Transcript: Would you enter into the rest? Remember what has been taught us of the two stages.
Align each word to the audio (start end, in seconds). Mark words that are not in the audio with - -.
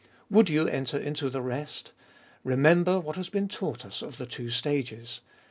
Would 0.31 0.49
you 0.49 0.67
enter 0.67 0.97
into 0.97 1.29
the 1.29 1.43
rest? 1.43 1.91
Remember 2.43 2.99
what 2.99 3.17
has 3.17 3.29
been 3.29 3.47
taught 3.47 3.85
us 3.85 4.01
of 4.01 4.17
the 4.17 4.25
two 4.25 4.49
stages. 4.49 5.21